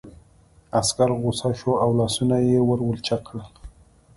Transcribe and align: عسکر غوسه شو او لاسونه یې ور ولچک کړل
عسکر 0.79 1.09
غوسه 1.21 1.49
شو 1.59 1.71
او 1.83 1.89
لاسونه 1.99 2.35
یې 2.47 2.59
ور 2.67 2.79
ولچک 2.83 3.21
کړل 3.27 3.43